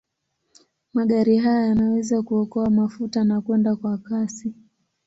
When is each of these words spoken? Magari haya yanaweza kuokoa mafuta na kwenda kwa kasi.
Magari 0.93 1.37
haya 1.37 1.65
yanaweza 1.67 2.21
kuokoa 2.21 2.69
mafuta 2.69 3.23
na 3.23 3.41
kwenda 3.41 3.75
kwa 3.75 3.97
kasi. 3.97 4.53